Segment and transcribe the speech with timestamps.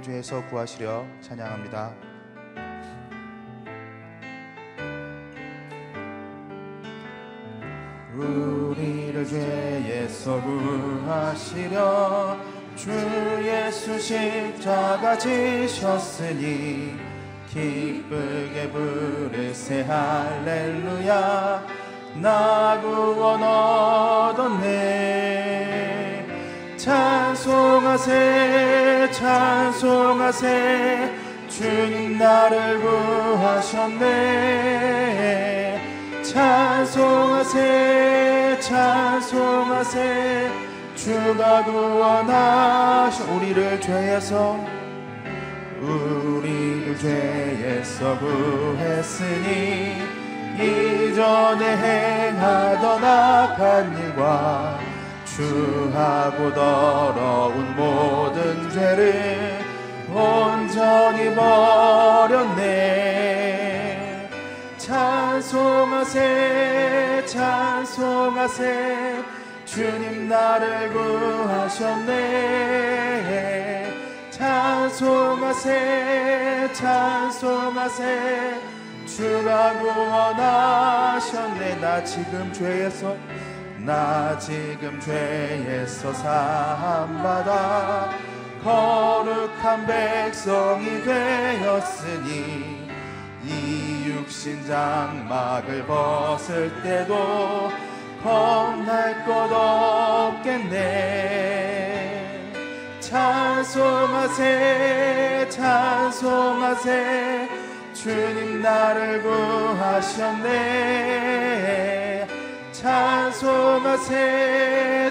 [0.00, 1.94] 우리를 죄에서 구하시려 찬양합니다.
[8.14, 12.38] 우리를 죄에서 구하시려
[12.76, 12.90] 주
[13.42, 16.96] 예수 십자가 지셨으니
[17.48, 21.66] 기쁘게 부르세 할렐루야
[22.16, 25.19] 나 구원 얻었네
[26.82, 28.08] 찬송하세
[29.12, 30.46] 찬송하세.
[31.46, 34.08] 주님 나를 구하셨네.
[36.22, 37.58] 찬송하세
[38.60, 40.50] 찬송하세.
[40.94, 44.64] 주가 구원하셔 우리를 죄에서.
[45.82, 49.98] 우리를 죄에서 구했으니
[50.58, 54.79] 이전에 행하던 악한 일과
[55.40, 59.58] 주하고 더러운 모든 죄를
[60.12, 62.60] 온전히 버렸네.
[64.76, 66.18] 찬송하세
[67.26, 69.24] 찬송하세.
[69.64, 72.10] 주님 나를 구하셨네.
[74.30, 75.68] 찬송하세
[76.74, 78.60] 찬송하세.
[79.06, 81.76] 주가 구원하셨네.
[81.80, 83.16] 나 지금 죄에서
[83.84, 88.10] 나 지금 죄에서 사함받아
[88.62, 92.90] 거룩한 백성이 되었으니
[93.42, 97.70] 이 육신 장막을 벗을 때도
[98.22, 99.50] 겁날 것
[100.42, 101.00] 없겠네.
[103.00, 104.40] 찬송하세
[105.50, 107.00] 찬송하세.
[107.94, 110.50] 주님 나를 구하셨네
[112.80, 114.14] 찬송하세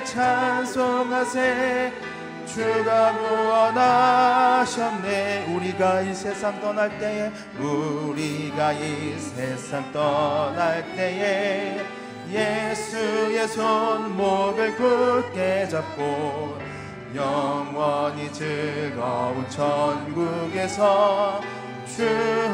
[0.04, 1.94] 찬송하세.
[2.48, 5.06] 주가 구원하셨네.
[5.54, 11.80] 우리가 이 세상 떠날 때에 우리가 이 세상 떠날 때에
[12.32, 16.58] 예수의 손목을 굳게 잡고
[17.14, 21.40] 영원히 즐거운 천국에서
[21.86, 22.04] 주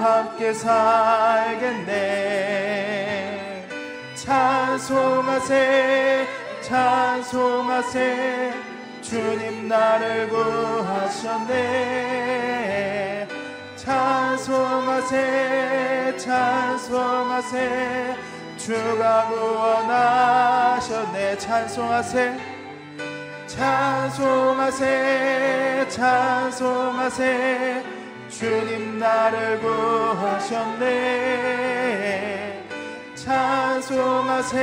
[0.02, 1.96] 함께 살겠네
[4.26, 6.26] 찬송하세
[6.62, 8.54] 찬송하세.
[9.02, 11.58] 주님 나를 구하셨네.
[13.76, 15.18] 찬송하세
[16.18, 18.16] 찬송하세.
[18.58, 21.38] 주가 구원하셨네.
[21.38, 22.40] 찬송하세
[23.46, 24.86] 찬송하세
[25.90, 27.84] 찬송하세.
[28.28, 30.96] 주님 나를 구하셨네
[33.26, 34.56] 찬송하세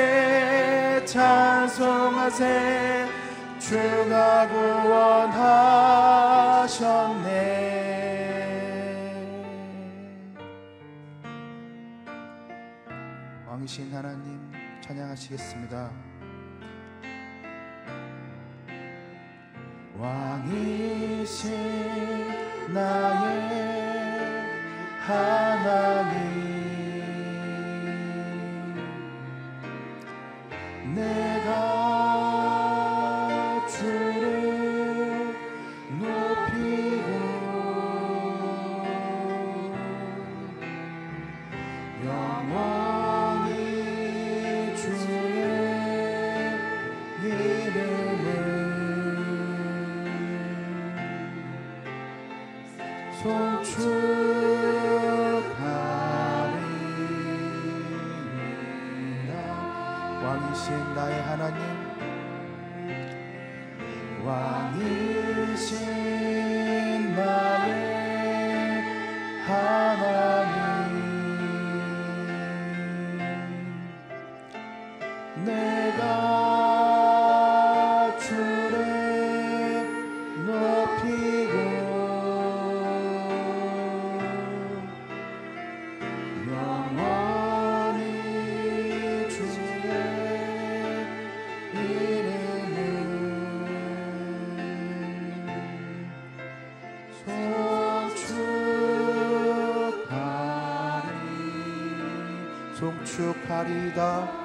[1.05, 2.45] 찬송하세.
[3.59, 5.73] 주가 구원하셨네.
[13.49, 15.91] 왕이신 하나님 찬양하시겠습니다.
[19.99, 21.51] 왕이신
[22.73, 23.63] 나의
[25.05, 25.42] 하
[103.53, 104.43] 하리다.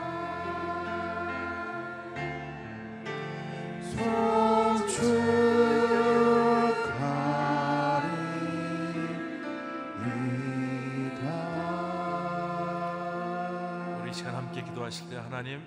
[14.01, 15.61] 우리 이 시간 함께 기도하실 때 하나님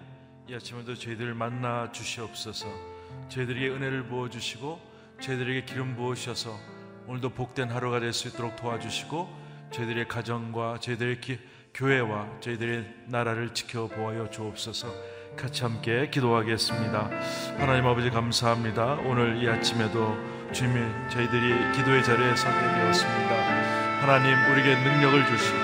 [0.48, 2.66] 이 아침에도 저희들을 만나 주시옵소서.
[3.28, 4.80] 저희들에게 은혜를 부어 주시고
[5.20, 6.56] 저희들에게 기름 부어 주셔서
[7.06, 9.28] 오늘도 복된 하루가 될 수 있도록 도와주시고
[9.72, 11.38] 저희들의 가정과 저희들의 기,
[11.80, 14.86] 교회와 저희들의 나라를 지켜보아요 주옵소서.
[15.34, 17.08] 같이 함께 기도하겠습니다.
[17.56, 18.98] 하나님 아버지 감사합니다.
[19.06, 20.14] 오늘 이 아침에도
[20.52, 20.78] 주님이
[21.08, 23.34] 저희들이 기도의 자리에 서게 되었습니다.
[24.02, 25.58] 하나님 우리에게 능력을 주시고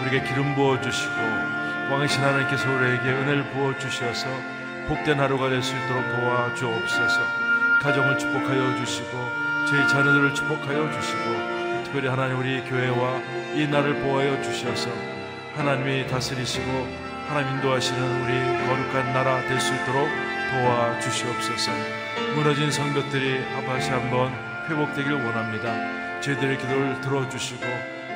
[0.00, 1.14] 우리에게 기름 부어 주시고
[1.92, 4.26] 왕이신 하나님께서 우리에게 은혜를 부어 주셔서
[4.88, 7.20] 복된 하루가 될 수 있도록 도와 주옵소서.
[7.80, 9.08] 가정을 축복하여 주시고
[9.68, 13.20] 저희 자녀들을 축복하여 주시고 특별히 하나님 우리 교회와
[13.54, 15.13] 이 날을 보호하여 주셔서
[15.56, 16.64] 하나님이 다스리시고
[17.28, 20.08] 하나님 인도하시는 우리 거룩한 나라 될 수 있도록
[20.50, 21.70] 도와주시옵소서.
[22.34, 24.32] 무너진 성벽들이 다시 한번
[24.68, 26.20] 회복되길 원합니다.
[26.20, 27.64] 저희들의 기도를 들어주시고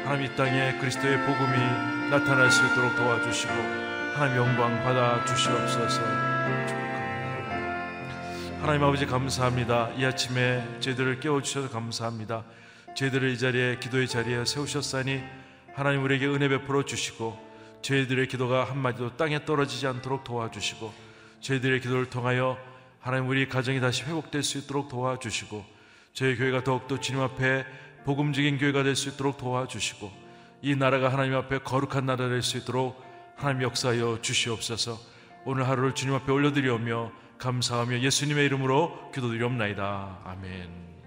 [0.04, 3.52] 하나님 이 땅에 그리스도의 복음이 나타날 수 있도록 도와주시고
[4.14, 6.02] 하나님 영광 받아 주시옵소서.
[8.60, 9.90] 하나님 아버지 감사합니다.
[9.96, 12.42] 이 아침에 저희들을 깨워주셔서 감사합니다.
[12.94, 15.22] 저희들을 이 자리에 기도의 자리에 세우셨사니
[15.78, 17.38] 하나님 우리에게 은혜 베풀어 주시고
[17.82, 20.92] 저희들의 기도가 한마디도 땅에 떨어지지 않도록 도와주시고
[21.40, 22.58] 저희들의 기도를 통하여
[22.98, 25.64] 하나님 우리 가정이 다시 회복될 수 있도록 도와주시고
[26.14, 27.64] 저희 교회가 더욱더 주님 앞에
[28.04, 30.10] 복음적인 교회가 될 수 있도록 도와주시고
[30.62, 33.00] 이 나라가 하나님 앞에 거룩한 나라 될 수 있도록
[33.36, 34.98] 하나님 역사하여 주시옵소서.
[35.44, 40.22] 오늘 하루를 주님 앞에 올려드리오며 감사하며 예수님의 이름으로 기도드리옵나이다.
[40.24, 40.97] 아멘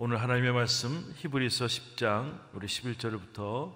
[0.00, 3.74] 오늘 하나님의 말씀 히브리서 10장 우리 11절부터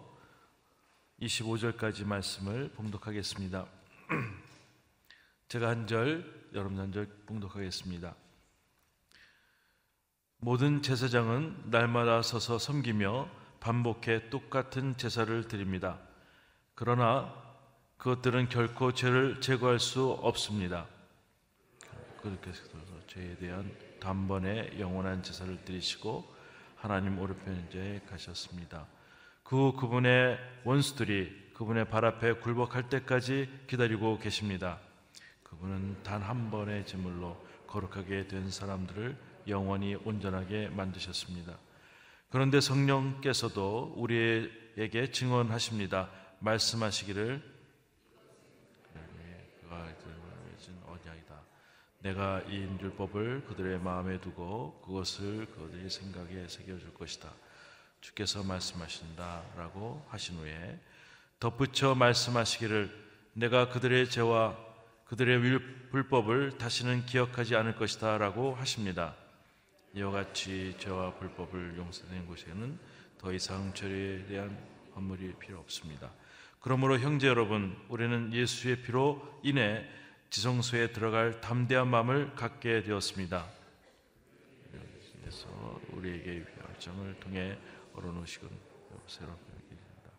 [1.21, 3.67] 25절까지 말씀을 봉독하겠습니다.
[5.49, 8.15] 제가 한 절, 여러분 한 절 봉독하겠습니다.
[10.39, 13.29] 모든 제사장은 날마다 서서 섬기며
[13.59, 15.99] 반복해 똑같은 제사를 드립니다.
[16.77, 17.35] 그러나
[17.97, 20.87] 그것들은 결코 죄를 제거할 수 없습니다.
[22.23, 22.63] 그렇게 해서
[23.09, 26.29] 죄에 대한 단번에 영원한 제사를 드리시고
[26.75, 28.89] 하나님 오른편에 가셨습니다.
[29.45, 34.81] 그 그분의 원수들이 그분의 발 앞에 굴복할 때까지 기다리고 계십니다.
[35.45, 37.37] 그분은 단 한 번의 제물로
[37.69, 39.17] 거룩하게 된 사람들을
[39.47, 41.57] 영원히 온전하게 만드셨습니다.
[42.31, 46.11] 그런데 성령께서도 우리에게 증언하십니다.
[46.41, 47.53] 말씀하시기를
[52.03, 57.33] 내가 이 율법을 그들의 마음에 두고 그것을 그들의 생각에 새겨줄 것이다.
[58.01, 60.81] 주께서 말씀하신다라고 하신 후에
[61.39, 62.91] 덧붙여 말씀하시기를
[63.35, 64.57] 내가 그들의 죄와
[65.05, 65.61] 그들의
[65.91, 69.15] 불법을 다시는 기억하지 않을 것이다라고 하십니다.
[69.95, 72.79] 이와 같이 죄와 불법을 용서된 곳에는
[73.19, 74.59] 더 이상 죄에 대한
[74.95, 76.11] 환물이 필요 없습니다.
[76.61, 79.85] 그러므로 형제 여러분, 우리는 예수의 피로 인해
[80.33, 83.47] 지성소에 들어갈 담대한 마음을 갖게 되었습니다.
[85.21, 87.59] 그래서 우리에게 결정을 통해
[87.93, 88.49] 얼어놓으시건
[89.07, 90.11] 새롭게 됩니다.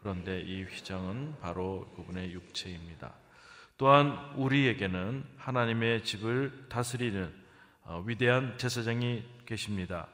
[0.00, 3.14] 그런데 이 휘장은 바로 그분의 육체입니다.
[3.78, 7.32] 또한 우리에게는 하나님의 집을 다스리는
[7.84, 10.08] 어, 위대한 제사장이 계십니다.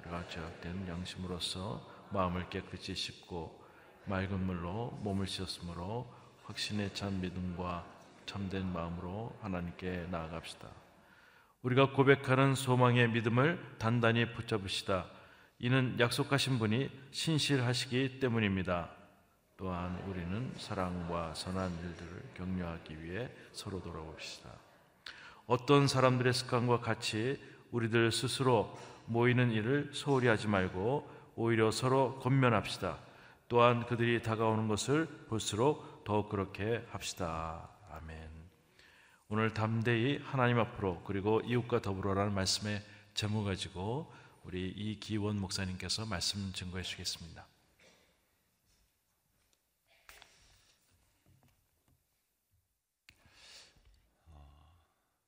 [0.00, 3.64] 우리가 죄악된 양심으로서 마음을 깨끗이 씻고
[4.06, 10.68] 맑은 물로 몸을 씻었으므로 확신에 찬 믿음과 참된 마음으로 하나님께 나아갑시다.
[11.62, 15.06] 우리가 고백하는 소망의 믿음을 단단히 붙잡으시다.
[15.58, 18.90] 이는 약속하신 분이 신실하시기 때문입니다.
[19.58, 24.48] 또한 우리는 사랑과 선한 일들을 격려하기 위해 서로 돌아봅시다.
[25.46, 27.38] 어떤 사람들의 습관과 같이
[27.72, 28.74] 우리들 스스로
[29.04, 32.98] 모이는 일을 소홀히 하지 말고 오히려 서로 권면합시다.
[33.48, 37.69] 또한 그들이 다가오는 것을 볼수록 더욱 그렇게 합시다.
[39.32, 42.82] 오늘 담대히 하나님 앞으로 그리고 이웃과 더불어라는 말씀의
[43.14, 47.46] 제목 가지고 우리 이기원 목사님께서 말씀 증거해 주시겠습니다.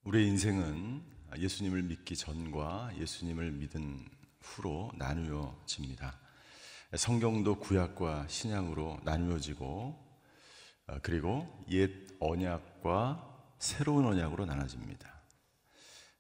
[0.03, 1.05] 우리의 인생은
[1.39, 4.09] 예수님을 믿기 전과 예수님을 믿은
[4.41, 6.19] 후로 나누어집니다.
[6.97, 9.97] 성경도 구약과 신약으로 나누어지고
[11.03, 13.32] 그리고 옛 언약과
[13.63, 15.09] 새로운 언약으로 나눠집니다.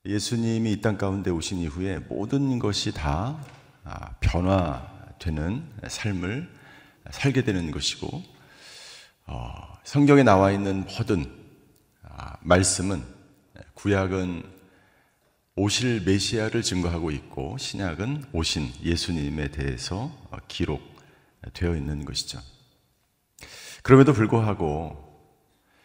[0.06, 3.44] 예수님이 이 땅 가운데 오신 이후에 모든 것이 다
[3.82, 6.49] 아, 변화되는 삶을
[7.11, 8.22] 살게 되는 것이고,
[9.26, 11.26] 어, 성경에 나와 있는 모든
[12.04, 13.02] 아, 말씀은
[13.75, 14.44] 구약은
[15.56, 22.38] 오실 메시아를 증거하고 있고, 신약은 오신 예수님에 대해서 어, 기록되어 있는 것이죠.
[23.82, 25.12] 그럼에도 불구하고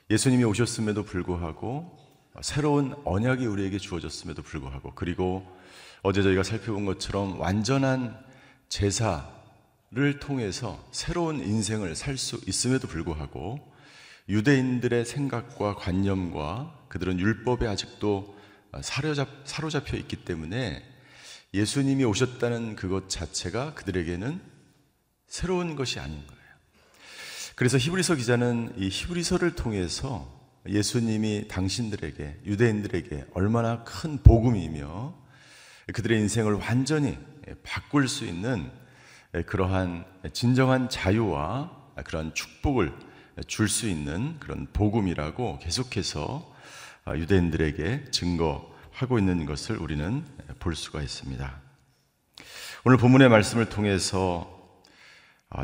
[0.09, 1.97] 예수님이 오셨음에도 불구하고
[2.41, 5.45] 새로운 언약이 우리에게 주어졌음에도 불구하고 그리고
[6.01, 8.17] 어제 저희가 살펴본 것처럼 완전한
[8.69, 13.59] 제사를 통해서 새로운 인생을 살 수 있음에도 불구하고
[14.29, 18.37] 유대인들의 생각과 관념과 그들은 율법에 아직도
[18.81, 20.83] 사로잡, 사로잡혀 있기 때문에
[21.53, 24.39] 예수님이 오셨다는 그것 자체가 그들에게는
[25.27, 26.36] 새로운 것이 아닌 거예요.
[27.57, 30.31] 그래서 히브리서 기자는 이 히브리서를 통해서
[30.69, 35.15] 예수님이 당신들에게 유대인들에게 얼마나 큰 복음이며
[35.91, 37.17] 그들의 인생을 완전히
[37.63, 38.69] 바꿀 수 있는
[39.47, 41.71] 그러한 진정한 자유와
[42.05, 42.93] 그런 축복을
[43.47, 46.53] 줄 수 있는 그런 복음이라고 계속해서
[47.07, 50.23] 유대인들에게 증거하고 있는 것을 우리는
[50.59, 51.59] 볼 수가 있습니다.
[52.85, 54.56] 오늘 본문의 말씀을 통해서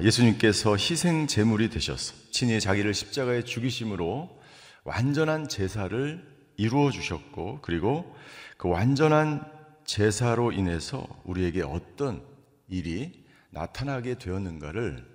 [0.02, 4.42] 예수님께서 희생 제물이 되셔서 친히 자기를 십자가에 죽이심으로
[4.86, 6.26] 완전한 제사를
[6.56, 8.16] 이루어 주셨고 그리고
[8.58, 9.44] 그 완전한
[9.86, 12.26] 제사로 인해서 우리에게 어떤
[12.70, 15.06] 일이 나타나게 되었는가를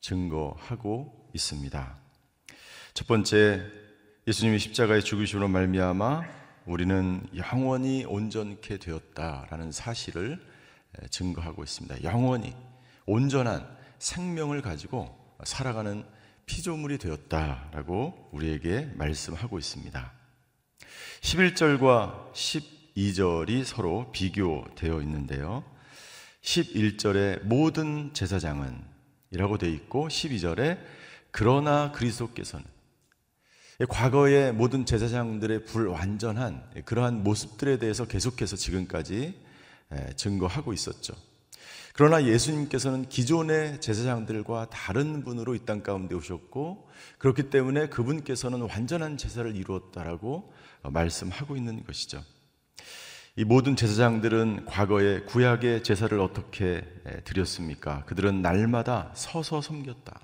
[0.00, 1.98] 증거하고 있습니다.
[2.92, 3.62] 첫 번째
[4.26, 6.22] 예수님이 십자가에 죽으심으로 말미암아
[6.66, 10.40] 우리는 영원히 온전케 되었다라는 사실을
[11.10, 12.04] 증거하고 있습니다.
[12.04, 12.54] 영원히
[13.06, 16.04] 온전한 생명을 가지고 살아가는
[16.46, 20.12] 피조물이 되었다라고 우리에게 말씀하고 있습니다.
[21.22, 25.64] 11절과 12절이 서로 비교되어 있는데요.
[26.42, 28.78] 11절에 모든 제사장은
[29.30, 30.78] 이라고 되어 있고 12절에
[31.30, 32.66] 그러나 그리스도께서는
[33.88, 39.34] 과거의 모든 제사장들의 불완전한 그러한 모습들에 대해서 계속해서 지금까지
[40.16, 41.14] 증거하고 있었죠.
[41.96, 49.54] 그러나 예수님께서는 기존의 제사장들과 다른 분으로 이 땅 가운데 오셨고 그렇기 때문에 그분께서는 완전한 제사를
[49.54, 52.22] 이루었다라고 말씀하고 있는 것이죠.
[53.36, 56.84] 이 모든 제사장들은 과거에 구약의 제사를 어떻게
[57.24, 58.04] 드렸습니까?
[58.06, 60.20] 그들은 날마다 서서 섬겼다.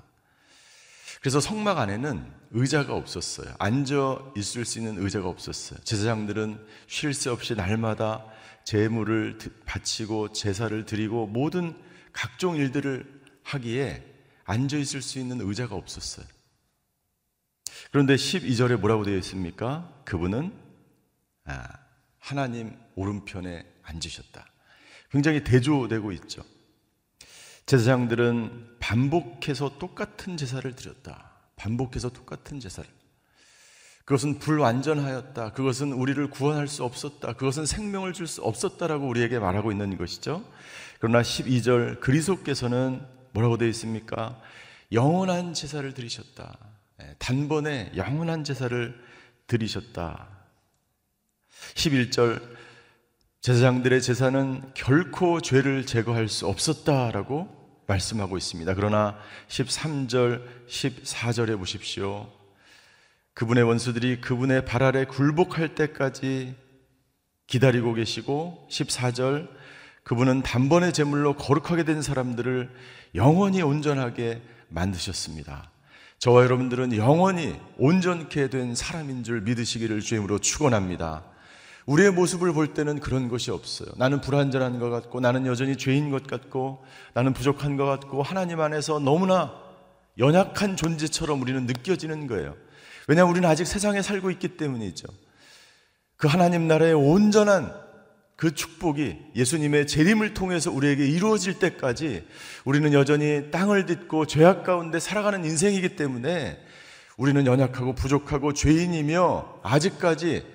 [1.21, 3.55] 그래서 성막 안에는 의자가 없었어요.
[3.59, 5.79] 앉아 있을 수 있는 의자가 없었어요.
[5.85, 6.59] 제사장들은
[6.89, 8.25] 쉴 새 없이 날마다
[8.71, 9.37] 제물을
[9.67, 11.77] 바치고 제사를 드리고 모든
[12.12, 14.00] 각종 일들을 하기에
[14.45, 16.25] 앉아 있을 수 있는 의자가 없었어요.
[17.91, 19.93] 그런데 12절에 뭐라고 되어 있습니까?
[20.05, 20.53] 그분은
[21.47, 21.67] 아,
[22.21, 24.47] 하나님 오른편에 앉으셨다.
[25.11, 26.45] 굉장히 대조되고 있죠.
[27.67, 31.33] 제사장들은 반복해서 똑같은 제사를 드렸다.
[31.57, 32.89] 반복해서 똑같은 제사를.
[34.11, 35.52] 그것은 불완전하였다.
[35.52, 37.35] 그것은 우리를 구원할 수 없었다.
[37.35, 40.45] 그것은 생명을 줄 수 없었다라고 우리에게 말하고 있는 것이죠.
[40.99, 44.37] 그러나 12절 그리스도께서는 뭐라고 되어 있습니까?
[44.90, 46.59] 영원한 제사를 드리셨다.
[47.02, 49.00] 예, 단번에 영원한 제사를
[49.47, 50.26] 드리셨다.
[51.75, 52.43] 11절
[53.43, 58.75] 제사장들의 제사는 결코 죄를 제거할 수 없었다라고 말씀하고 있습니다.
[58.75, 62.39] 그러나 13절, 14절에 보십시오.
[63.35, 66.55] 그분의 원수들이 그분의 발 아래 굴복할 때까지
[67.47, 69.49] 기다리고 계시고 14절
[70.05, 72.71] 그분은 단번에 제물로 거룩하게 된 사람들을
[73.15, 75.71] 영원히 온전하게 만드셨습니다.
[76.19, 81.25] 저와 여러분들은 영원히 온전케 된 사람인 줄 믿으시기를 주임으로 축원합니다.
[81.87, 83.89] 우리의 모습을 볼 때는 그런 것이 없어요.
[83.97, 86.85] 나는 불완전한 것 같고 나는 여전히 죄인 것 같고
[87.15, 89.55] 나는 부족한 것 같고 하나님 안에서 너무나
[90.19, 92.55] 연약한 존재처럼 우리는 느껴지는 거예요.
[93.11, 95.09] 왜냐하면 우리는 아직 세상에 살고 있기 때문이죠.
[96.17, 97.75] 그 하나님 나라의 온전한
[98.37, 102.25] 그 축복이 예수님의 재림을 통해서 우리에게 이루어질 때까지
[102.64, 106.57] 우리는 여전히 땅을 딛고 죄악 가운데 살아가는 인생이기 때문에
[107.17, 110.47] 우리는 연약하고 부족하고 죄인이며 아직까지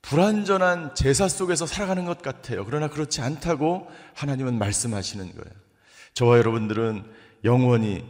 [0.00, 2.64] 불완전한 제사 속에서 살아가는 것 같아요.
[2.64, 5.54] 그러나 그렇지 않다고 하나님은 말씀하시는 거예요.
[6.14, 7.02] 저와 여러분들은
[7.42, 8.04] 영원히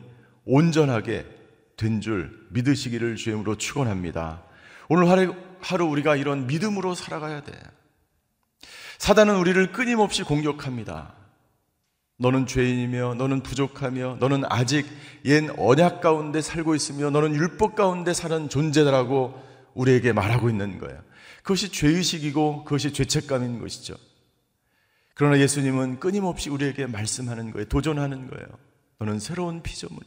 [0.44, 1.37] 온전하게
[1.78, 4.42] 된 줄 믿으시기를 주임으로 축원합니다.
[4.90, 7.52] 오늘 하루, 하루 우리가 이런 믿음으로 살아가야 돼.
[8.98, 11.14] 사단은 우리를 끊임없이 공격합니다.
[12.18, 14.86] 너는 죄인이며 너는 부족하며 너는 아직
[15.24, 19.40] 옛 언약 가운데 살고 있으며 너는 율법 가운데 사는 존재라고
[19.74, 21.00] 우리에게 말하고 있는 거예요.
[21.44, 23.94] 그것이 죄의식이고 그것이 죄책감인 것이죠.
[25.14, 27.66] 그러나 예수님은 끊임없이 우리에게 말씀하는 거예요.
[27.66, 28.46] 도전하는 거예요.
[28.98, 30.02] 너는 새로운 피조물.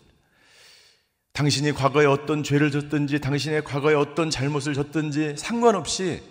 [1.33, 6.21] 당신이 과거에 어떤 죄를 졌든지 당신의 과거에 어떤 잘못을 졌든지 상관없이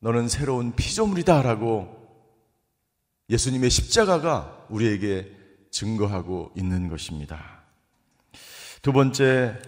[0.00, 2.04] 너는 새로운 피조물이다라고
[3.30, 5.30] 예수님의 십자가가 우리에게
[5.70, 7.62] 증거하고 있는 것입니다.
[8.82, 9.58] 두 번째,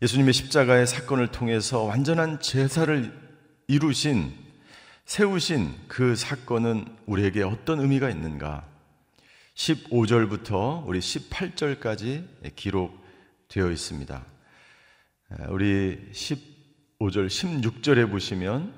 [0.00, 3.12] 예수님의 십자가의 사건을 통해서 완전한 제사를
[3.68, 4.34] 이루신
[5.04, 8.71] 세우신 그 사건은 우리에게 어떤 의미가 있는가?
[9.54, 14.24] 15절부터 우리 18절까지 기록되어 있습니다.
[15.48, 18.72] 우리 15절, 16절에 보시면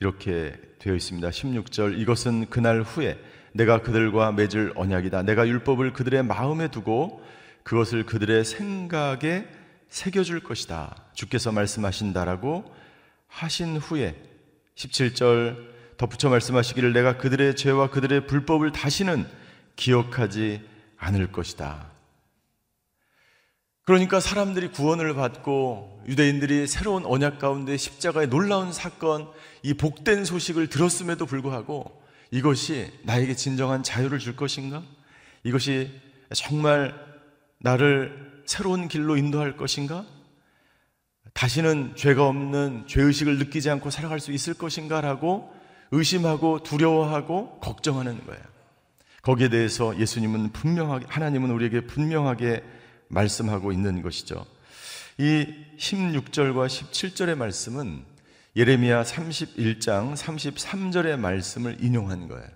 [0.00, 1.28] 이렇게 되어 있습니다.
[1.28, 3.18] 16절 이것은 그날 후에
[3.52, 5.22] 내가 그들과 맺을 언약이다.
[5.22, 7.22] 내가 율법을 그들의 마음에 두고
[7.62, 9.46] 그것을 그들의 생각에
[9.88, 10.96] 새겨줄 것이다.
[11.14, 12.72] 주께서 말씀하신다라고
[13.28, 14.14] 하신 후에
[14.74, 15.56] 17절
[15.96, 19.26] 덧붙여 말씀하시기를 내가 그들의 죄와 그들의 불법을 다시는
[19.78, 20.60] 기억하지
[20.98, 21.86] 않을 것이다.
[23.84, 29.30] 그러니까 사람들이 구원을 받고 유대인들이 새로운 언약 가운데 십자가의 놀라운 사건,
[29.62, 34.82] 이 복된 소식을 들었음에도 불구하고 이것이 나에게 진정한 자유를 줄 것인가?
[35.42, 35.90] 이것이
[36.34, 36.94] 정말
[37.60, 40.04] 나를 새로운 길로 인도할 것인가?
[41.32, 45.00] 다시는 죄가 없는 죄의식을 느끼지 않고 살아갈 수 있을 것인가?
[45.00, 45.54] 라고
[45.92, 48.57] 의심하고 두려워하고 걱정하는 거예요.
[49.28, 52.64] 거기에 대해서 예수님은 분명하게, 하나님은 우리에게 분명하게
[53.08, 54.46] 말씀하고 있는 것이죠.
[55.18, 58.04] 이 16절과 17절의 말씀은
[58.56, 62.48] 예레미야 31장 33절의 말씀을 인용한 거예요.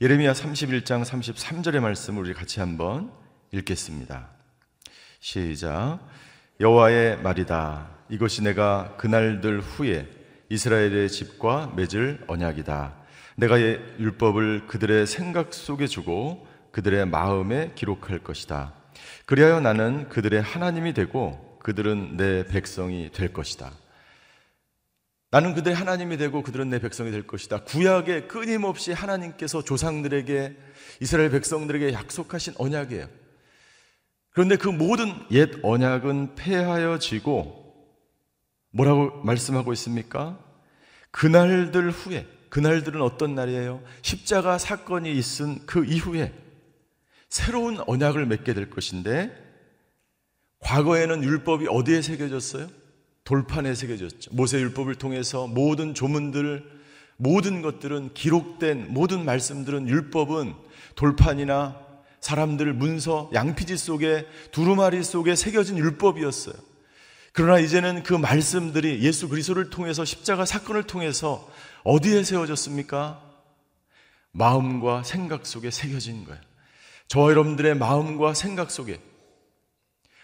[0.00, 3.12] 예레미야 31장 33절의 말씀을 우리 같이 한번
[3.52, 4.30] 읽겠습니다.
[5.20, 6.00] 시작.
[6.58, 7.90] 여호와의 말이다.
[8.08, 10.08] 이것이 내가 그날들 후에
[10.48, 13.03] 이스라엘의 집과 맺을 언약이다.
[13.36, 18.72] 내가 율법을 그들의 생각 속에 주고 그들의 마음에 기록할 것이다.
[19.26, 23.70] 그리하여 나는 그들의 하나님이 되고 그들은 내 백성이 될 것이다.
[25.30, 27.64] 나는 그들의 하나님이 되고 그들은 내 백성이 될 것이다.
[27.64, 30.56] 구약에 끊임없이 하나님께서 조상들에게
[31.00, 33.08] 이스라엘 백성들에게 약속하신 언약이에요.
[34.30, 37.64] 그런데 그 모든 옛 언약은 폐하여지고
[38.70, 40.38] 뭐라고 말씀하고 있습니까?
[41.10, 43.82] 그날들 후에 그날들은 어떤 날이에요?
[44.02, 46.32] 십자가 사건이 있은 그 이후에
[47.28, 49.36] 새로운 언약을 맺게 될 것인데
[50.60, 52.68] 과거에는 율법이 어디에 새겨졌어요?
[53.24, 54.30] 돌판에 새겨졌죠.
[54.34, 56.64] 모세 율법을 통해서 모든 조문들
[57.16, 60.54] 모든 것들은 기록된 모든 말씀들은 율법은
[60.94, 61.76] 돌판이나
[62.20, 66.54] 사람들 문서 양피지 속에 두루마리 속에 새겨진 율법이었어요.
[67.32, 71.50] 그러나 이제는 그 말씀들이 예수 그리스도를 통해서 십자가 사건을 통해서
[71.84, 73.22] 어디에 세워졌습니까?
[74.32, 76.40] 마음과 생각 속에 새겨진 거예요.
[77.08, 78.98] 저와 여러분들의 마음과 생각 속에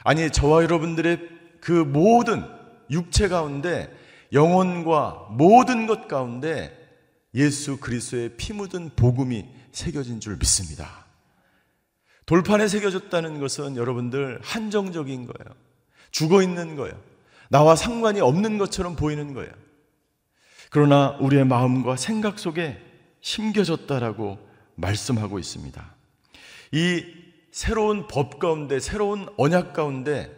[0.03, 1.21] 아니 저와 여러분들의
[1.61, 2.45] 그 모든
[2.91, 3.95] 육체 가운데
[4.33, 6.77] 영혼과 모든 것 가운데
[7.35, 11.07] 예수 그리스도의 피 묻은 복음이 새겨진 줄 믿습니다.
[12.27, 15.57] 돌판에 새겨졌다는 것은 여러분들 한정적인 거예요.
[16.11, 17.01] 죽어 있는 거예요.
[17.49, 19.53] 나와 상관이 없는 것처럼 보이는 거예요.
[20.71, 22.81] 그러나 우리의 마음과 생각 속에
[23.21, 24.39] 심겨졌다라고
[24.77, 25.95] 말씀하고 있습니다.
[26.73, 27.05] 이
[27.51, 30.35] 새로운 법 가운데, 새로운 언약 가운데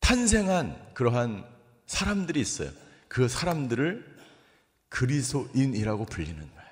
[0.00, 1.44] 탄생한 그러한
[1.86, 2.70] 사람들이 있어요.
[3.08, 4.16] 그 사람들을
[4.88, 6.70] 그리스도인이라고 불리는 거예요.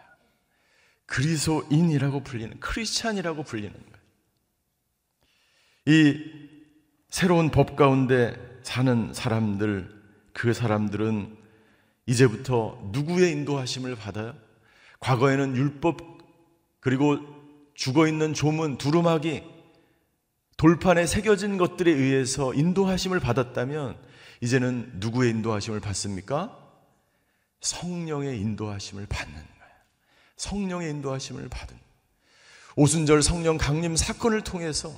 [1.07, 3.90] 그리스도인이라고 불리는 크리스찬이라고 불리는 거예요.
[5.87, 6.25] 이
[7.11, 10.01] 새로운 법 가운데 사는 사람들,
[10.33, 11.39] 그 사람들은
[12.07, 14.35] 이제부터 누구의 인도하심을 받아요?
[15.01, 16.21] 과거에는 율법
[16.81, 17.19] 그리고
[17.75, 19.43] 죽어 있는 조문 두루마기
[20.57, 23.97] 돌판에 새겨진 것들에 의해서 인도하심을 받았다면
[24.43, 26.57] 이제는 누구의 인도하심을 받습니까?
[27.61, 29.75] 성령의 인도하심을 받는 거예요.
[30.37, 31.79] 성령의 인도하심을 받은
[32.77, 34.95] 오순절 성령 강림 사건을 통해서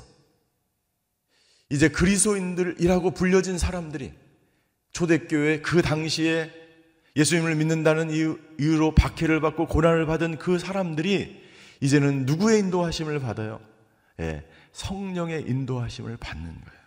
[1.70, 4.12] 이제 그리스도인들이라고 불려진 사람들이
[4.92, 6.61] 초대교회 그 당시에
[7.16, 11.42] 예수님을 믿는다는 이유로 박해를 받고 고난을 받은 그 사람들이
[11.80, 13.60] 이제는 누구의 인도하심을 받아요?
[14.20, 16.82] 예, 성령의 인도하심을 받는 거예요.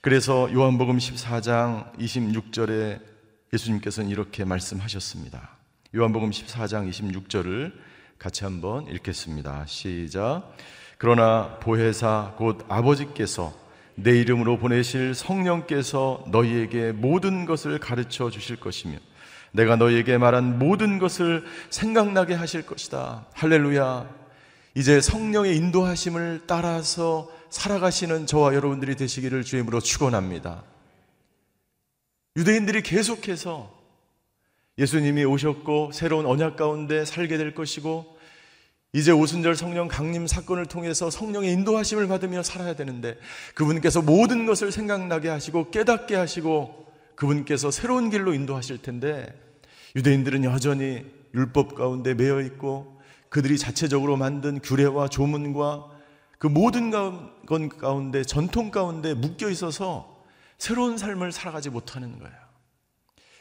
[0.00, 3.00] 그래서 요한복음 14장 26절에
[3.52, 5.56] 예수님께서는 이렇게 말씀하셨습니다.
[5.96, 7.72] 요한복음 14장 26절을
[8.18, 9.64] 같이 한번 읽겠습니다.
[9.66, 10.54] 시작.
[10.98, 13.54] 그러나 보혜사 곧 아버지께서
[13.94, 18.98] 내 이름으로 보내실 성령께서 너희에게 모든 것을 가르쳐 주실 것이며
[19.54, 23.24] 내가 너희에게 말한 모든 것을 생각나게 하실 것이다.
[23.34, 24.10] 할렐루야.
[24.74, 30.64] 이제 성령의 인도하심을 따라서 살아가시는 저와 여러분들이 되시기를 주임으로 축원합니다.
[32.36, 33.72] 유대인들이 계속해서
[34.76, 38.18] 예수님이 오셨고 새로운 언약 가운데 살게 될 것이고
[38.92, 43.16] 이제 오순절 성령 강림 사건을 통해서 성령의 인도하심을 받으며 살아야 되는데
[43.54, 49.43] 그분께서 모든 것을 생각나게 하시고 깨닫게 하시고 그분께서 새로운 길로 인도하실 텐데
[49.96, 51.04] 유대인들은 여전히
[51.34, 55.90] 율법 가운데 매여 있고 그들이 자체적으로 만든 규례와 조문과
[56.38, 60.22] 그 모든 건 가운데 전통 가운데 묶여 있어서
[60.58, 62.34] 새로운 삶을 살아가지 못하는 거예요.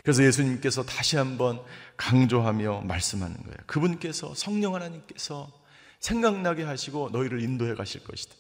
[0.04, 1.62] 그래서 예수님께서 다시 한번
[1.96, 3.58] 강조하며 말씀하는 거예요.
[3.66, 5.52] 그분께서 성령 하나님께서
[6.00, 8.36] 생각나게 하시고 너희를 인도해 가실 것이다.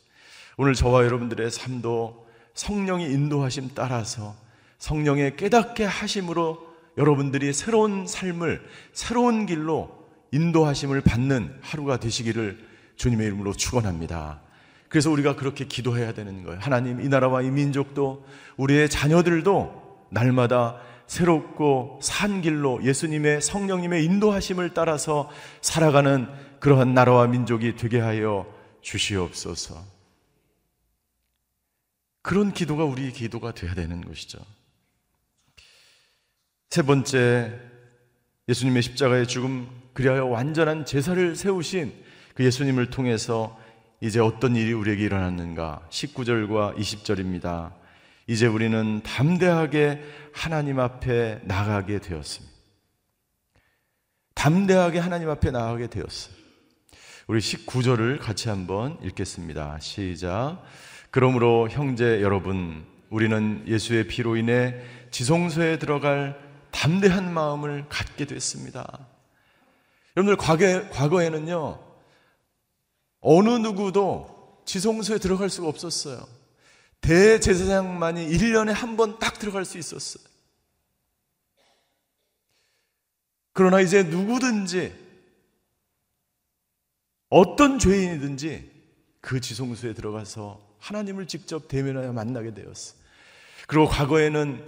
[0.57, 4.35] 오늘 저와 여러분들의 삶도 성령의 인도하심 따라서
[4.79, 14.41] 성령의 깨닫게 하심으로 여러분들이 새로운 삶을 새로운 길로 인도하심을 받는 하루가 되시기를 주님의 이름으로 축원합니다.
[14.89, 16.59] 그래서 우리가 그렇게 기도해야 되는 거예요.
[16.61, 18.25] 하나님 이 나라와 이 민족도
[18.57, 25.29] 우리의 자녀들도 날마다 새롭고 산 길로 예수님의 성령님의 인도하심을 따라서
[25.61, 26.27] 살아가는
[26.59, 28.45] 그러한 나라와 민족이 되게 하여
[28.81, 29.83] 주시옵소서.
[32.21, 34.39] 그런 기도가 우리 기도가 되어야 되는 것이죠.
[36.73, 37.53] 세 번째,
[38.49, 41.93] 예수님의 십자가의 죽음, 그리하여 완전한 제사를 세우신
[42.33, 43.59] 그 예수님을 통해서
[44.01, 45.87] 이제 어떤 일이 우리에게 일어났는가?
[45.91, 47.73] 19절과 20절입니다.
[48.25, 50.01] 이제 우리는 담대하게
[50.33, 52.51] 하나님 앞에 나가게 되었습니다.
[54.33, 56.33] 담대하게 하나님 앞에 나가게 되었어요.
[57.27, 59.77] 우리 19절을 같이 한번 읽겠습니다.
[59.79, 60.63] 시작.
[61.11, 64.73] 그러므로 형제 여러분, 우리는 예수의 피로 인해
[65.11, 69.07] 지성소에 들어갈 담대한 마음을 갖게 됐습니다.
[70.17, 71.79] 여러분들 과거, 과거에는요,
[73.21, 76.27] 어느 누구도 지성소에 들어갈 수가 없었어요.
[77.01, 80.23] 대제사장만이 1년에 한 번 딱 들어갈 수 있었어요.
[83.53, 84.93] 그러나 이제 누구든지
[87.29, 88.71] 어떤 죄인이든지
[89.21, 92.95] 그 지성소에 들어가서 하나님을 직접 대면하여 만나게 되었어.
[93.67, 94.63] 그리고 과거에는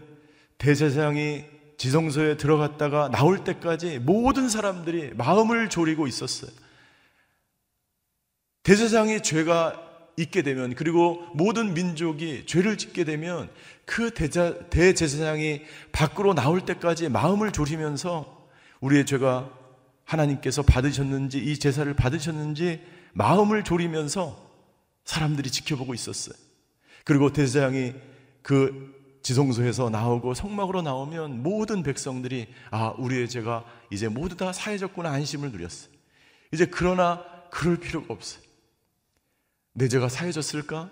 [0.58, 1.46] 대제사장이
[1.78, 6.52] 지성소에 들어갔다가 나올 때까지 모든 사람들이 마음을 졸이고 있었어요.
[8.64, 9.82] 대제사장이 죄가
[10.18, 13.50] 있게 되면 그리고 모든 민족이 죄를 짓게 되면
[13.86, 15.62] 그 대자, 대제사장이
[15.92, 18.48] 밖으로 나올 때까지 마음을 졸이면서
[18.80, 19.52] 우리의 죄가
[20.06, 22.82] 하나님께서 받으셨는지 이 제사를 받으셨는지
[23.14, 24.44] 마음을 졸이면서
[25.04, 26.36] 사람들이 지켜보고 있었어요.
[27.04, 27.94] 그리고 대제사장이
[28.42, 28.94] 그
[29.26, 35.92] 지성소에서 나오고 성막으로 나오면 모든 백성들이 아 우리의 죄가 이제 모두 다 사해졌구나 안심을 누렸어요.
[36.54, 38.44] 이제 그러나 그럴 필요가 없어요.
[39.74, 40.92] 내 죄가 사해졌을까?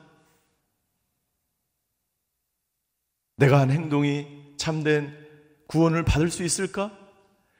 [3.36, 5.16] 내가 한 행동이 참된
[5.68, 6.92] 구원을 받을 수 있을까?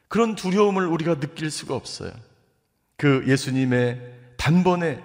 [0.08, 2.12] 그런 두려움을 우리가 느낄 수가 없어요.
[2.98, 4.02] 그 예수님의
[4.38, 5.04] 단번에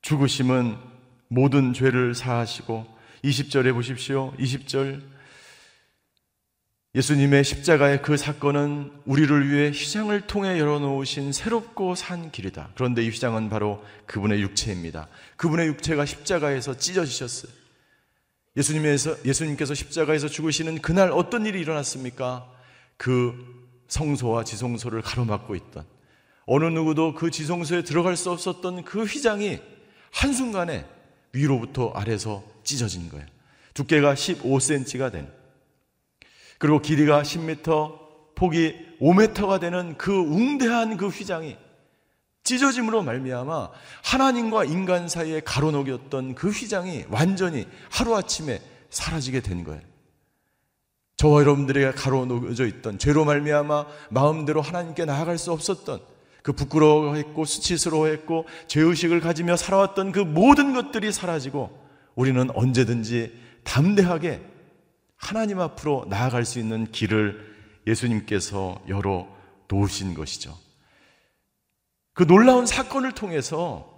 [0.00, 0.76] 죽으심은
[1.28, 2.91] 모든 죄를 사하시고
[3.24, 4.32] 20절에 보십시오.
[4.36, 5.00] 20절
[6.94, 12.70] 예수님의 십자가의 그 사건은 우리를 위해 휘장을 통해 열어놓으신 새롭고 산 길이다.
[12.74, 15.08] 그런데 이 휘장은 바로 그분의 육체입니다.
[15.36, 17.50] 그분의 육체가 십자가에서 찢어지셨어요.
[18.56, 22.50] 예수님에서, 예수님께서 십자가에서 죽으시는 그날 어떤 일이 일어났습니까?
[22.98, 23.34] 그
[23.88, 25.86] 성소와 지성소를 가로막고 있던
[26.44, 29.60] 어느 누구도 그 지성소에 들어갈 수 없었던 그 휘장이
[30.10, 30.84] 한순간에
[31.32, 33.26] 위로부터 아래서 찢어진 거예요.
[33.74, 35.32] 두께가 15cm가 된
[36.58, 37.98] 그리고 길이가 10m,
[38.34, 41.56] 폭이 5m가 되는 그 웅대한 그 휘장이
[42.44, 43.70] 찢어짐으로 말미암아
[44.04, 49.80] 하나님과 인간 사이에 가로놓였던 그 휘장이 완전히 하루아침에 사라지게 된 거예요.
[51.16, 56.00] 저와 여러분들에게 가로놓여져 있던 죄로 말미암아 마음대로 하나님께 나아갈 수 없었던
[56.42, 61.81] 그 부끄러워했고 수치스러워했고 죄의식을 가지며 살아왔던 그 모든 것들이 사라지고
[62.14, 63.32] 우리는 언제든지
[63.64, 64.40] 담대하게
[65.16, 67.52] 하나님 앞으로 나아갈 수 있는 길을
[67.86, 69.28] 예수님께서 열어
[69.68, 70.56] 놓으신 것이죠.
[72.12, 73.88] 그 놀라운 사건을 통해서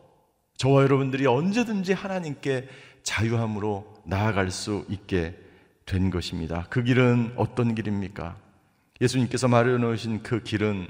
[0.57, 2.69] 저와 여러분들이 언제든지 하나님께
[3.03, 5.37] 자유함으로 나아갈 수 있게
[5.85, 6.67] 된 것입니다.
[6.71, 8.37] 그 길은 어떤 길입니까?
[9.01, 10.89] 예수님께서 마련해 놓으신 그 길은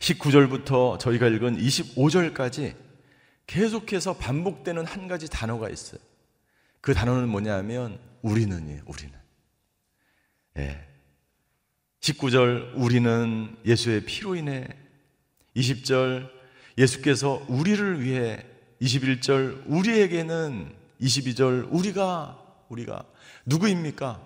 [0.00, 2.74] 19절부터 저희가 읽은 25절까지
[3.46, 6.00] 계속해서 반복되는 한 가지 단어가 있어요.
[6.80, 8.82] 그 단어는 뭐냐면 우리는이에요.
[8.86, 9.12] 우리는.
[10.58, 10.86] 예.
[12.00, 14.68] 19절 우리는 예수의 피로 인해
[15.56, 16.30] 20절
[16.76, 18.44] 예수께서 우리를 위해
[18.82, 23.04] 21절 우리에게는 22절 우리가 우리가
[23.46, 24.20] 누구입니까?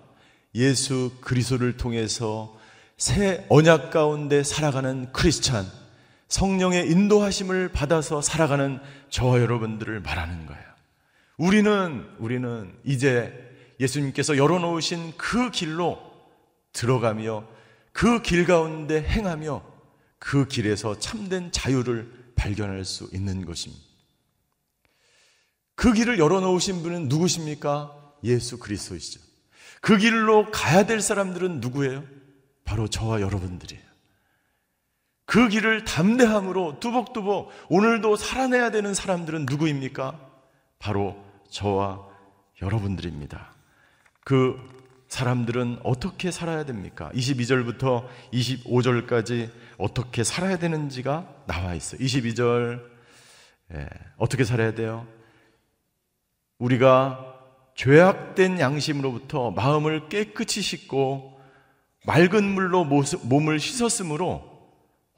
[0.55, 2.57] 예수 그리스도를 통해서
[2.97, 5.65] 새 언약 가운데 살아가는 크리스찬
[6.29, 10.63] 성령의 인도하심을 받아서 살아가는 저와 여러분들을 말하는 거예요.
[11.37, 13.33] 우리는 우리는 이제
[13.79, 15.99] 예수님께서 열어놓으신 그 길로
[16.73, 17.45] 들어가며
[17.91, 19.63] 그 길 가운데 행하며
[20.19, 23.83] 그 길에서 참된 자유를 발견할 수 있는 것입니다.
[25.75, 27.95] 그 길을 열어놓으신 분은 누구십니까?
[28.23, 29.21] 예수 그리스도이시죠.
[29.81, 32.03] 그 길로 가야 될 사람들은 누구예요?
[32.65, 33.88] 바로 저와 여러분들이에요.
[35.29, 40.19] 그 길을 담대함으로 뚜벅뚜벅 오늘도 살아내야 되는 사람들은 누구입니까?
[40.79, 42.03] 바로 저와
[42.63, 43.53] 여러분들입니다.
[44.21, 44.57] 그
[45.07, 47.11] 사람들은 어떻게 살아야 됩니까?
[47.13, 52.01] 22절부터 25절까지 어떻게 살아야 되는지가 나와 있어요.
[52.01, 52.83] 22절,
[53.75, 53.87] 예,
[54.17, 55.05] 어떻게 살아야 돼요?
[56.57, 57.35] 우리가
[57.75, 61.39] 죄악된 양심으로부터 마음을 깨끗이 씻고
[62.07, 64.48] 맑은 물로 몸을 씻었으므로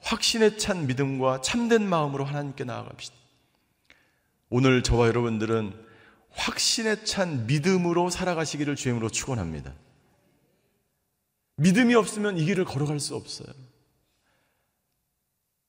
[0.02, 3.16] 확신에 찬 믿음과 참된 마음으로 하나님께 나아갑시다.
[4.50, 5.74] 오늘 저와 여러분들은
[6.32, 9.74] 확신에 찬 믿음으로 살아가시기를 주임으로 축원합니다.
[11.56, 13.54] 믿음이 없으면 이 길을 걸어갈 수 없어요.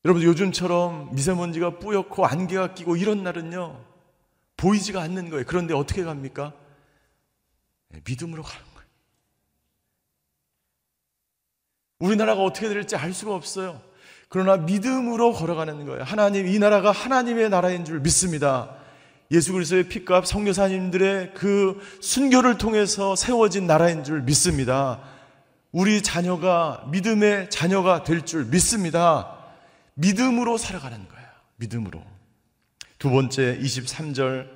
[0.05, 3.85] 여러분 요즘처럼 미세먼지가 뿌옇고 안개가 끼고 이런 날은요
[4.57, 5.45] 보이지가 않는 거예요.
[5.47, 6.53] 그런데 어떻게 갑니까?
[7.89, 8.87] 네, 믿음으로 가는 거예요.
[11.99, 13.81] 우리나라가 어떻게 될지 알 수가 없어요.
[14.33, 16.01] 그러나 믿음으로 걸어가는 거예요.
[16.03, 18.75] 하나님, 이 나라가 하나님의 나라인 줄 믿습니다.
[19.29, 25.01] 예수 그리스도의 피값 성교사님들의 그 순교를 통해서 세워진 나라인 줄 믿습니다.
[25.71, 29.37] 우리 자녀가 믿음의 자녀가 될 줄 믿습니다.
[29.93, 31.27] 믿음으로 살아가는 거예요.
[31.57, 32.01] 믿음으로.
[32.97, 34.49] 두 번째 23절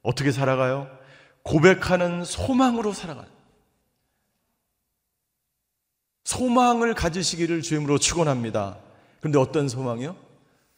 [0.00, 0.88] 어떻게 살아가요?
[1.42, 3.28] 고백하는 소망으로 살아가는
[6.24, 8.78] 소망을 가지시기를 주임으로 축원합니다.
[9.20, 10.16] 그런데 어떤 소망이요?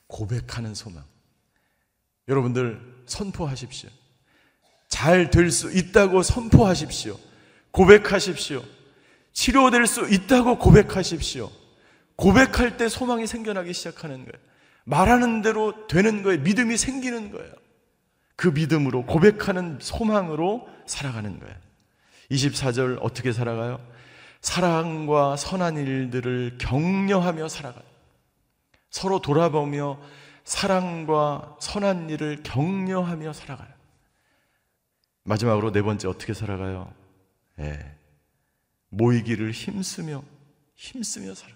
[0.07, 1.05] 고백하는 소망.
[2.29, 3.89] 여러분들 선포하십시오.
[4.89, 7.19] 잘 될 수 있다고 선포하십시오.
[7.71, 8.63] 고백하십시오.
[9.33, 11.51] 치료될 수 있다고 고백하십시오.
[12.17, 14.33] 고백할 때 소망이 생겨나기 시작하는 거예요.
[14.85, 16.41] 말하는 대로 되는 거예요.
[16.43, 17.53] 믿음이 생기는 거예요.
[18.37, 21.55] 그 믿음으로 고백하는 소망으로 살아가는 거예요.
[22.31, 23.81] 24절 어떻게 살아가요?
[24.41, 27.92] 사랑과 선한 일들을 격려하며 살아가요.
[28.93, 29.99] 서로 돌아보며
[30.45, 33.73] 사랑과 선한 일을 격려하며 살아가요.
[35.25, 36.93] 마지막으로 네 번째 어떻게 살아가요?
[37.59, 37.97] 예.
[38.91, 40.23] 모이기를 힘쓰며
[40.75, 41.55] 힘쓰며 살아.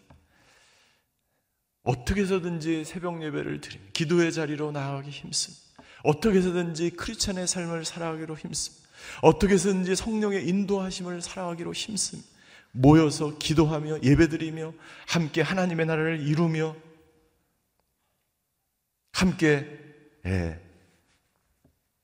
[1.82, 5.64] 어떻게 해서든지 새벽 예배를 드리며 기도의 자리로 나아가기 힘씁니다.
[6.04, 8.88] 어떻게 해서든지 크리스천의 삶을 살아가기로 힘씁니다.
[9.20, 12.28] 어떻게 해서든지 성령의 인도하심을 살아가기로 힘씁니다.
[12.72, 14.72] 모여서 기도하며 예배드리며
[15.06, 16.74] 함께 하나님의 나라를 이루며
[19.16, 19.66] 함께
[20.26, 20.60] 예,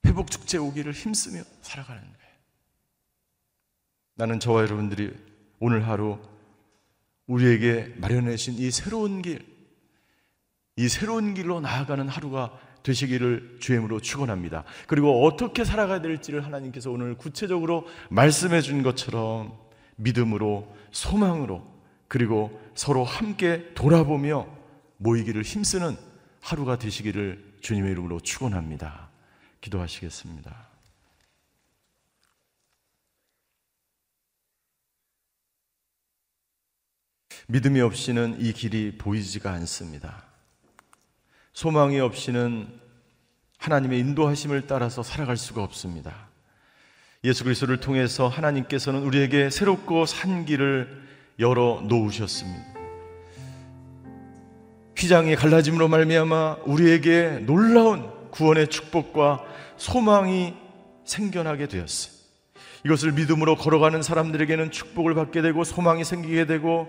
[0.07, 2.33] 회복 축제 오기를 힘쓰며 살아가는 거예요.
[4.15, 5.15] 나는 저와 여러분들이
[5.59, 6.19] 오늘 하루
[7.27, 9.45] 우리에게 마련해 주신 이 새로운 길,
[10.77, 14.65] 이 새로운 길로 나아가는 하루가 되시기를 주임으로 축원합니다.
[14.87, 19.59] 그리고 어떻게 살아가야 될지를 하나님께서 오늘 구체적으로 말씀해 준 것처럼
[19.97, 21.63] 믿음으로 소망으로
[22.09, 24.47] 그리고 서로 함께 돌아보며
[24.97, 26.12] 모이기를 힘쓰는
[26.43, 29.09] 하루가 되시기를 주님의 이름으로 축원합니다.
[29.61, 30.69] 기도하시겠습니다.
[37.47, 40.25] 믿음이 없이는 이 길이 보이지가 않습니다.
[41.53, 42.81] 소망이 없이는
[43.59, 46.29] 하나님의 인도하심을 따라서 살아갈 수가 없습니다.
[47.25, 51.03] 예수 그리스도를 통해서 하나님께서는 우리에게 새롭고 산 길을
[51.39, 52.72] 열어 놓으셨습니다.
[55.03, 59.43] 휘장이 갈라짐으로 말미암아 우리에게 놀라운 구원의 축복과
[59.77, 60.55] 소망이
[61.05, 62.13] 생겨나게 되었어요.
[62.85, 66.87] 이것을 믿음으로 걸어가는 사람들에게는 축복을 받게 되고 소망이 생기게 되고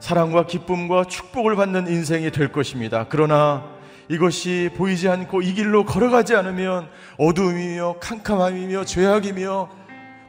[0.00, 3.06] 사랑과 기쁨과 축복을 받는 인생이 될 것입니다.
[3.08, 3.70] 그러나
[4.08, 9.70] 이것이 보이지 않고 이 길로 걸어가지 않으면 어두움이며 캄캄함이며 죄악이며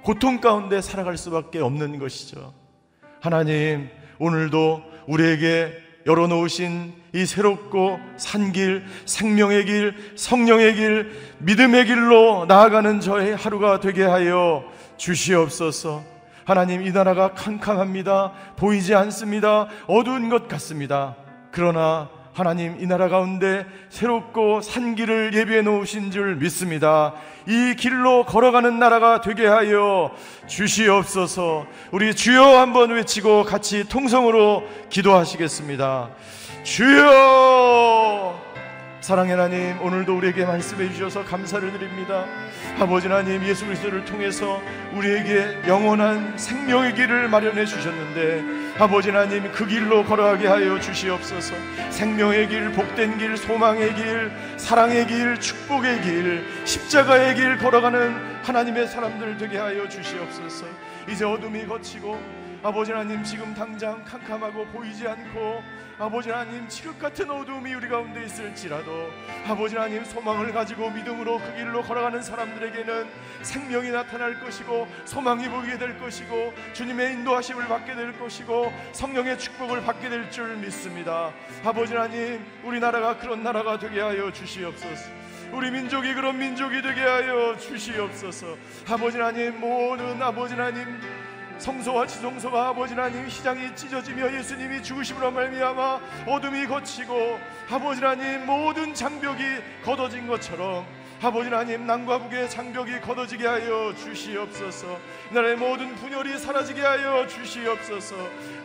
[0.04, 2.54] 고통 가운데 살아갈 수밖에 없는 것이죠.
[3.20, 13.00] 하나님, 오늘도 우리에게 열어놓으신 이 새롭고 산 길, 생명의 길, 성령의 길, 믿음의 길로 나아가는
[13.00, 14.64] 저의 하루가 되게 하여
[14.98, 16.04] 주시옵소서.
[16.46, 18.34] 하나님, 이 나라가 캄캄합니다.
[18.58, 19.68] 보이지 않습니다.
[19.88, 21.16] 어두운 것 같습니다.
[21.52, 27.14] 그러나 하나님 이 나라 가운데 새롭고 산 길을 예비해 놓으신 줄 믿습니다.
[27.48, 30.12] 이 길로 걸어가는 나라가 되게 하여
[30.48, 31.68] 주시옵소서.
[31.92, 36.10] 우리 주여 한번 외치고 같이 통성으로 기도하시겠습니다.
[36.64, 38.42] 주여!
[39.02, 42.26] 사랑의 하나님, 오늘도 우리에게 말씀해 주셔서 감사를 드립니다.
[42.80, 44.62] 아버지 하나님, 예수 그리스도를 통해서
[44.94, 51.54] 우리에게 영원한 생명의 길을 마련해 주셨는데 아버지 하나님 그 길로 걸어가게 하여 주시옵소서.
[51.92, 59.38] 생명의 길 복된 길 소망의 길 사랑의 길 축복의 길 십자가의 길 걸어가는 하나님의 사람들
[59.38, 60.66] 되게 하여 주시옵소서.
[61.08, 62.20] 이제 어둠이 거치고
[62.64, 65.62] 아버지 하나님 지금 당장 캄캄하고 보이지 않고
[66.04, 69.10] 아버지 하나님 칠흑 같은 어둠이 우리 가운데 있을지라도
[69.48, 73.08] 아버지 하나님 소망을 가지고 믿음으로 그 길로 걸어가는 사람들에게는
[73.42, 80.10] 생명이 나타날 것이고 소망이 보이게 될 것이고 주님의 인도하심을 받게 될 것이고 성령의 축복을 받게
[80.10, 81.32] 될 줄 믿습니다.
[81.64, 85.10] 아버지 하나님 우리나라가 그런 나라가 되게 하여 주시옵소서.
[85.54, 88.58] 우리 민족이 그런 민족이 되게 하여 주시옵소서.
[88.90, 91.00] 아버지 하나님 모든 아버지 하나님
[91.64, 99.42] 성소와 지성소가 아버지 하나님 시장이 찢어지며 예수님이 죽으심으로 말미암아 어둠이 거치고 아버지 하나님 모든 장벽이
[99.82, 100.86] 걷어진 것처럼
[101.24, 105.00] 아버지 하나님 남과 북의 장벽이 걷어지게 하여 주시옵소서.
[105.32, 108.16] 나라의 모든 분열이 사라지게 하여 주시옵소서.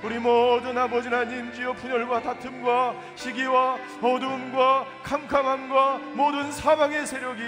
[0.03, 7.43] 우리 모든 아버지 하나님 주여 분열과 다툼과 시기와 어두움과 캄캄함과 모든 사망의 세력이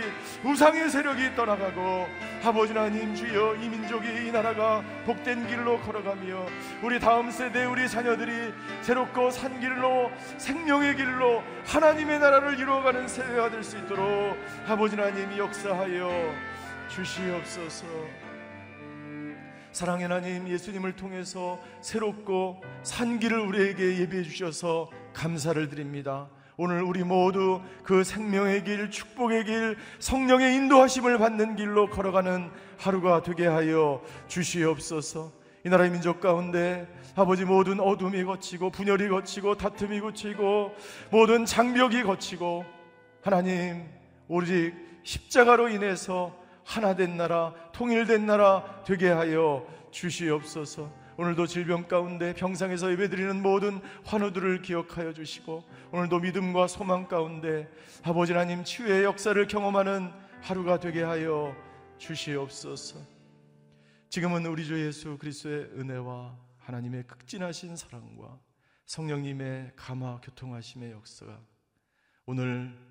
[0.44, 2.08] 우상의 세력이 떠나가고
[2.44, 6.46] 아버지 하나님 주여 이 민족이 이 나라가 복된 길로 걸어가며
[6.82, 13.60] 우리 다음 세대 우리 자녀들이 새롭고 산 길로 생명의 길로 하나님의 나라를 이루어가는 세대가 될
[13.60, 16.10] 수 있도록 아버지 하나님 역사하여
[16.90, 17.86] 주시옵소서.
[19.72, 26.28] 사랑의 하나님 예수님을 통해서 새롭고 산 길을 우리에게 예비해 주셔서 감사를 드립니다.
[26.58, 33.46] 오늘 우리 모두 그 생명의 길, 축복의 길, 성령의 인도하심을 받는 길로 걸어가는 하루가 되게
[33.46, 35.32] 하여 주시옵소서.
[35.64, 36.86] 이 나라의 민족 가운데
[37.16, 40.74] 아버지 모든 어둠이 거치고 분열이 거치고 다툼이 거치고
[41.10, 42.66] 모든 장벽이 거치고
[43.22, 43.88] 하나님
[44.28, 51.00] 오직 십자가로 인해서 하나 된 나라, 통일된 나라 되게 하여 주시옵소서.
[51.16, 57.68] 오늘도 질병 가운데 병상에서 예배드리는 모든 환우들을 기억하여 주시고 오늘도 믿음과 소망 가운데
[58.02, 60.10] 아버지 하나님 치유의 역사를 경험하는
[60.40, 61.54] 하루가 되게 하여
[61.98, 62.98] 주시옵소서.
[64.08, 68.38] 지금은 우리 주 예수 그리스도의 은혜와 하나님의 극진하신 사랑과
[68.86, 71.38] 성령님의 감화 교통하심의 역사가
[72.24, 72.89] 오늘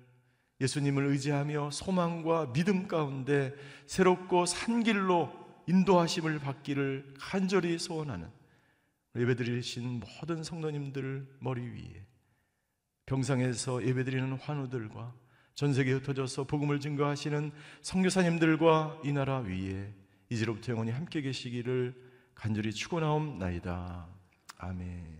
[0.60, 3.54] 예수님을 의지하며 소망과 믿음 가운데
[3.86, 5.32] 새롭고 산 길로
[5.66, 8.28] 인도하심을 받기를 간절히 소원하는
[9.16, 12.06] 예배드리신 모든 성도님들 머리 위에
[13.06, 15.14] 병상에서 예배드리는 환우들과
[15.54, 17.50] 전 세계에 흩어져서 복음을 증거하시는
[17.82, 19.92] 성교사님들과 이 나라 위에
[20.30, 21.94] 이제로부터 영원히 함께 계시기를
[22.34, 24.08] 간절히 축원하옵나이다.
[24.58, 25.19] 아멘.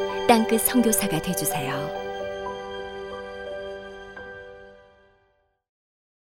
[0.31, 2.00] 땅끝 선교사가 되주세요.